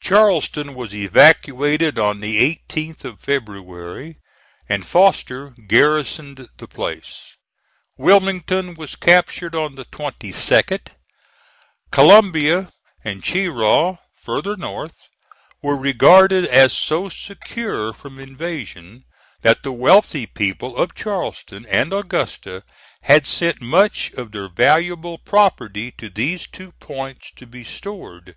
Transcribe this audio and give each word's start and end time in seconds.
Charleston 0.00 0.74
was 0.74 0.94
evacuated 0.94 1.98
on 1.98 2.20
the 2.20 2.58
18th 2.66 3.04
of 3.04 3.20
February, 3.20 4.16
and 4.70 4.86
Foster 4.86 5.50
garrisoned 5.66 6.48
the 6.56 6.66
place. 6.66 7.36
Wilmington 7.98 8.72
was 8.72 8.96
captured 8.96 9.54
on 9.54 9.74
the 9.74 9.84
22d. 9.84 10.92
Columbia 11.90 12.72
and 13.04 13.22
Cheraw 13.22 13.98
farther 14.14 14.56
north, 14.56 14.96
were 15.60 15.76
regarded 15.76 16.46
as 16.46 16.72
so 16.72 17.10
secure 17.10 17.92
from 17.92 18.18
invasion 18.18 19.04
that 19.42 19.62
the 19.62 19.72
wealthy 19.72 20.24
people 20.24 20.74
of 20.78 20.94
Charleston 20.94 21.66
and 21.66 21.92
Augusta 21.92 22.62
had 23.02 23.26
sent 23.26 23.60
much 23.60 24.10
of 24.14 24.32
their 24.32 24.48
valuable 24.48 25.18
property 25.18 25.90
to 25.98 26.08
these 26.08 26.46
two 26.46 26.72
points 26.80 27.30
to 27.36 27.46
be 27.46 27.62
stored. 27.62 28.36